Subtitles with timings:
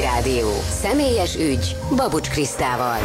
[0.00, 0.50] Rádió.
[0.82, 2.98] Személyes ügy Babus Krisztával.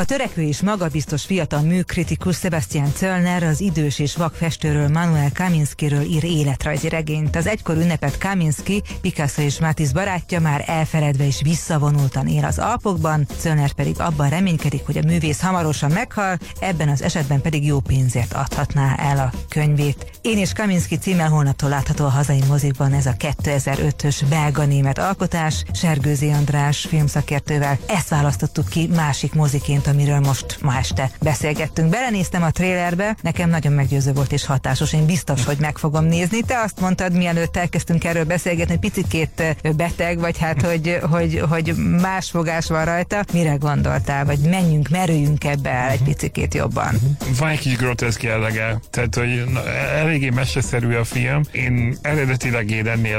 [0.00, 6.24] A törekvő és magabiztos fiatal műkritikus Sebastian Zöllner az idős és vakfestőről Manuel Kaminskiről ír
[6.24, 7.36] életrajzi regényt.
[7.36, 13.26] Az egykor ünnepet Kaminski, Picasso és Matisse barátja már elfeledve és visszavonultan él az Alpokban,
[13.40, 18.32] Zöllner pedig abban reménykedik, hogy a művész hamarosan meghal, ebben az esetben pedig jó pénzért
[18.32, 20.10] adhatná el a könyvét.
[20.20, 26.30] Én és Kaminski címmel holnaptól látható a hazai mozikban ez a 2005-ös belga-német alkotás, Sergőzi
[26.30, 27.78] András filmszakértővel.
[27.86, 31.90] Ezt választottuk ki másik moziként, amiről most ma este beszélgettünk.
[31.90, 34.92] Belenéztem a trélerbe, nekem nagyon meggyőző volt és hatásos.
[34.92, 36.40] Én biztos, hogy meg fogom nézni.
[36.42, 39.42] Te azt mondtad, mielőtt elkezdtünk erről beszélgetni, hogy picit
[39.76, 43.24] beteg, vagy hát, hogy, hogy, hogy más fogás van rajta.
[43.32, 46.94] Mire gondoltál, vagy menjünk, merüljünk ebbe el egy picit jobban?
[47.38, 51.42] Van egy kis groteszk jellege, tehát hogy na, eléggé meseszerű a film.
[51.52, 53.18] Én eredetileg én ennél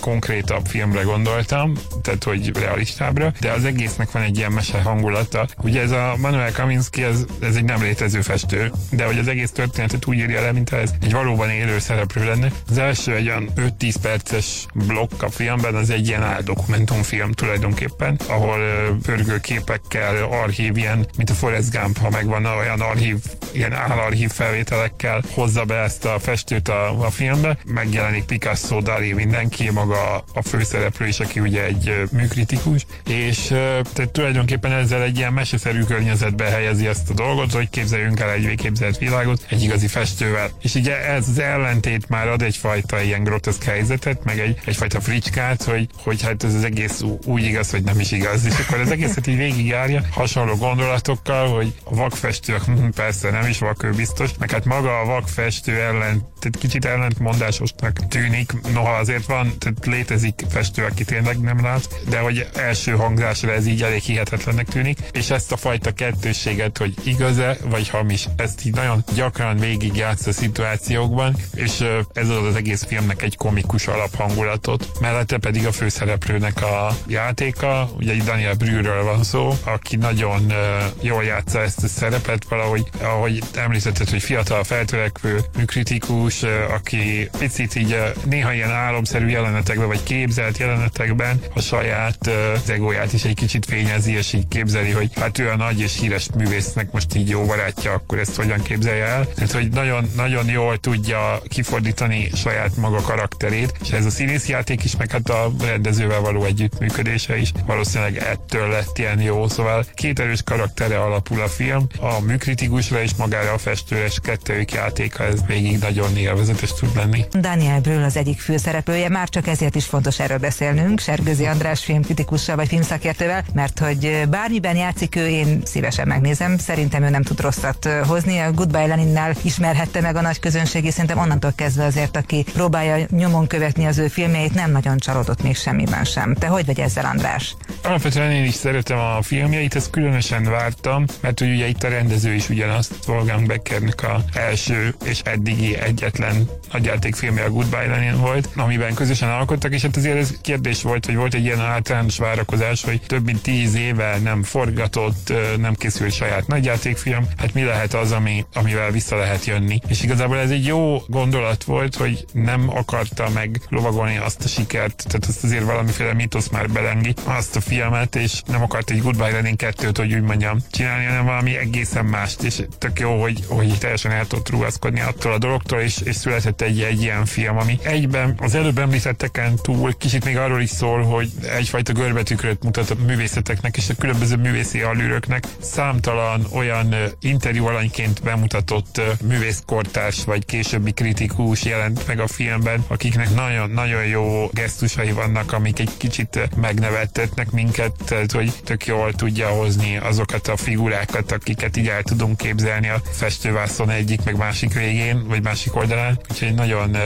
[0.00, 1.72] konkrétabb filmre gondoltam,
[2.02, 5.46] tehát hogy realistábbra, de az egésznek van egy ilyen mese hangulata.
[5.62, 9.50] Ugye ez a Manuel Kaminski, ez, ez egy nem létező festő, de hogy az egész
[9.50, 12.52] történetet úgy írja le, mintha ez egy valóban élő szereplő lenne.
[12.70, 18.58] Az első egy olyan 5-10 perces blokk a filmben, az egy ilyen áldokumentumfilm tulajdonképpen, ahol
[19.02, 23.16] pörgő képekkel, archív ilyen, mint a Forrest Gump, ha megvan olyan archív,
[23.52, 27.56] ilyen állarchív felvételekkel hozza be ezt a festőt a, a filmbe.
[27.66, 33.46] Megjelenik Picasso, Dali, mindenki, maga a főszereplő is, aki ugye egy műkritikus, és
[33.92, 38.46] tehát tulajdonképpen ezzel egy ilyen meseszerű környezetbe helyezi ezt a dolgot, hogy képzeljünk el egy
[38.46, 40.50] végképzelt világot egy igazi festővel.
[40.62, 45.62] És ugye ez az ellentét már ad egyfajta ilyen groteszk helyzetet, meg egy, egyfajta fricskát,
[45.62, 48.44] hogy, hogy hát ez az egész úgy igaz, hogy nem is igaz.
[48.44, 53.58] És akkor az egészet így végigjárja hasonló gondolatokkal, hogy a vakfestő hm, persze nem is
[53.58, 59.26] vak, ő biztos, meg hát maga a vakfestő ellen, tehát kicsit ellentmondásosnak tűnik, noha azért
[59.26, 64.00] van, tehát létezik festő, aki tényleg nem lát, de hogy első hangzásra ez így elég
[64.00, 69.58] hihetetlennek tűnik, és ezt a fajta kettősséget, hogy igaz-e vagy hamis, ezt így nagyon gyakran
[69.58, 74.90] végigjátsz a szituációkban, és ez az az egész filmnek egy komikus alaphangulatot.
[75.00, 80.52] Mellette pedig a főszereplőnek a játéka, ugye egy Daniel Brühlről van szó, aki nagyon
[81.00, 87.96] jól játsza ezt a szerepet, valahogy, ahogy említetted, hogy fiatal, feltörekvő, kritikus, aki picit így
[88.24, 94.16] néha ilyen álomszerű jelenetekben, vagy képzelt jelenetekben a saját az egóját is egy kicsit fényezi,
[94.16, 98.18] és így képzeli, hogy hát a nagy és híres művésznek most így jó barátja, akkor
[98.18, 99.26] ezt hogyan képzelje el.
[99.34, 104.96] Tehát, hogy nagyon, nagyon jól tudja kifordítani saját maga karakterét, és ez a színészjáték is,
[104.96, 109.48] meg hát a rendezővel való együttműködése is valószínűleg ettől lett ilyen jó.
[109.48, 114.72] Szóval két erős karaktere alapul a film, a műkritikusra és magára a festőre, és kettőjük
[114.72, 117.24] játéka, ez végig nagyon élvezetes tud lenni.
[117.40, 122.56] Daniel Brühl az egyik főszereplője, már csak ezért is fontos erről beszélnünk, Sergőzi András filmkritikussal
[122.56, 127.88] vagy filmszakértővel, mert hogy bármiben játszik ő, én szívesen megnézem, szerintem ő nem tud rosszat
[128.06, 128.38] hozni.
[128.38, 133.06] A Goodbye Leninnel ismerhette meg a nagy közönség, és szerintem onnantól kezdve azért, aki próbálja
[133.10, 136.34] nyomon követni az ő filmjeit, nem nagyon csalódott még semmiben sem.
[136.34, 137.56] Te hogy vagy ezzel, András?
[137.82, 142.32] Alapvetően én is szeretem a filmjeit, ezt különösen vártam, mert hogy ugye itt a rendező
[142.32, 148.94] is ugyanazt, Wolfgang Beckernek a első és eddigi egyetlen nagyjátékfilmje a Goodbye Lenin volt, amiben
[148.94, 153.00] közösen alkottak, és hát azért ez kérdés volt, hogy volt egy ilyen általános várakozás, hogy
[153.06, 158.44] több mint tíz éve nem forgatott, nem készült saját nagyjátékfilm, hát mi lehet az, ami,
[158.54, 159.80] amivel vissza lehet jönni.
[159.88, 165.04] És igazából ez egy jó gondolat volt, hogy nem akarta meg lovagolni azt a sikert,
[165.06, 169.30] tehát azt azért valamiféle mitosz már belengi azt a filmet, és nem akart egy Goodbye
[169.30, 173.78] Lenin 2-t, hogy úgy mondjam, csinálni, hanem valami egészen mást, és tök jó, hogy, hogy
[173.78, 177.78] teljesen el tudott rugaszkodni attól a dologtól, és, és született egy, egy ilyen film, ami
[177.82, 182.94] egyben az előbb említetteken túl kicsit még arról is szól, hogy egyfajta görbetükröt mutat a
[183.06, 185.31] művészeteknek és a különböző művészi allűröknek.
[185.60, 194.04] Számtalan olyan interjú alanyként bemutatott művészkortárs vagy későbbi kritikus jelent meg a filmben, akiknek nagyon-nagyon
[194.04, 200.48] jó gesztusai vannak, amik egy kicsit megnevettetnek minket, tehát hogy tök jól tudja hozni azokat
[200.48, 205.76] a figurákat, akiket így el tudunk képzelni a festővászon egyik meg másik végén, vagy másik
[205.76, 206.20] oldalán.
[206.30, 206.96] Úgyhogy nagyon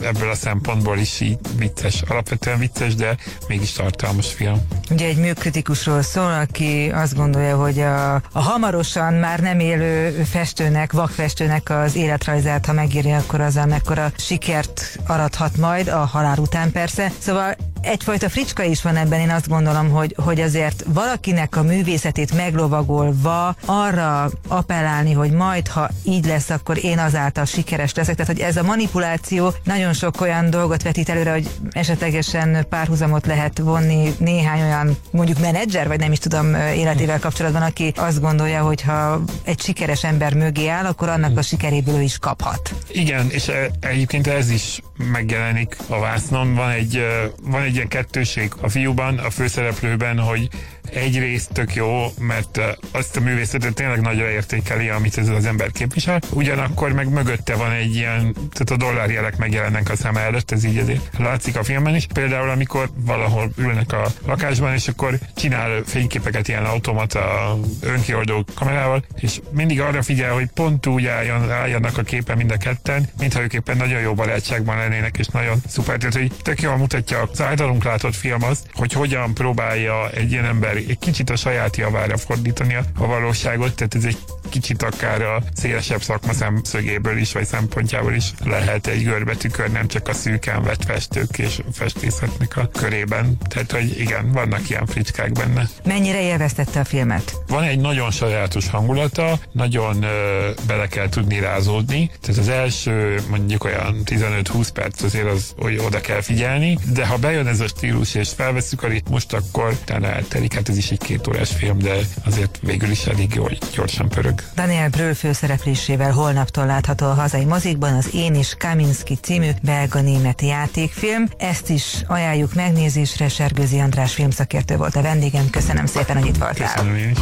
[0.00, 2.02] ebből a szempontból is így vicces.
[2.08, 3.16] Alapvetően vicces, de
[3.48, 4.60] mégis tartalmas film.
[4.90, 10.92] Ugye egy műkritikusról szól, aki azt gondolja, hogy a, a hamarosan már nem élő festőnek,
[10.92, 17.12] vakfestőnek az életrajzát, ha megírja, akkor az mekkora sikert arathat majd, a halál után persze.
[17.18, 22.34] Szóval egyfajta fricska is van ebben, én azt gondolom, hogy, hogy azért valakinek a művészetét
[22.34, 28.14] meglovagolva arra appellálni, hogy majd, ha így lesz, akkor én azáltal sikeres leszek.
[28.16, 33.58] Tehát, hogy ez a manipuláció nagyon sok olyan dolgot vetít előre, hogy esetlegesen párhuzamot lehet
[33.58, 38.82] vonni néhány olyan mondjuk menedzser, vagy nem is tudom életével kapcsolatban, aki azt gondolja, hogy
[38.82, 42.74] ha egy sikeres ember mögé áll, akkor annak a sikeréből ő is kaphat.
[42.92, 43.50] Igen, és
[43.80, 44.80] egyébként ez is
[45.12, 46.54] megjelenik a vásznon.
[46.54, 47.00] Van egy,
[47.42, 50.48] van egy ilyen kettőség a fiúban, a főszereplőben, hogy
[50.94, 52.60] egyrészt tök jó, mert
[52.92, 57.70] azt a művészetet tényleg nagyra értékeli, amit ez az ember képvisel, ugyanakkor meg mögötte van
[57.70, 61.94] egy ilyen, tehát a dollárjelek megjelennek a szem előtt, ez így azért látszik a filmben
[61.94, 62.06] is.
[62.14, 69.40] Például, amikor valahol ülnek a lakásban, és akkor csinál fényképeket ilyen automata önkioldó kamerával, és
[69.50, 73.52] mindig arra figyel, hogy pont úgy álljon, álljanak a képen mind a ketten, mintha ők
[73.52, 75.96] éppen nagyon jó barátságban lennének, és nagyon szuper.
[75.98, 80.44] Tehát, hogy tök jól mutatja az általunk látott film az, hogy hogyan próbálja egy ilyen
[80.44, 84.18] ember egy kicsit a saját javára fordítani a valóságot, tehát ez egy
[84.48, 90.08] kicsit akár a szélesebb szakma szemszögéből is, vagy szempontjából is lehet egy görbetükör, nem csak
[90.08, 93.38] a szűken vett festők és festészetnek a körében.
[93.48, 95.68] Tehát, hogy igen, vannak ilyen fricskák benne.
[95.84, 97.36] Mennyire élveztette a filmet?
[97.46, 103.64] Van egy nagyon sajátos hangulata, nagyon ö, bele kell tudni rázódni, tehát az első mondjuk
[103.64, 108.14] olyan 15-20 perc azért az, hogy oda kell figyelni, de ha bejön ez a stílus
[108.14, 111.94] és felveszük a ritmust, akkor utána eltelik, hát ez is egy két órás film, de
[112.24, 114.42] azért végül is elég jól, gyorsan pörög.
[114.54, 121.28] Daniel Brühl főszereplésével holnaptól látható a hazai mozikban az Én és Kaminski című belga-német játékfilm.
[121.38, 125.50] Ezt is ajánljuk megnézésre, Sergőzi András filmszakértő volt a vendégem.
[125.50, 126.72] Köszönöm szépen, hogy itt voltál.
[126.72, 127.18] Köszönöm én is.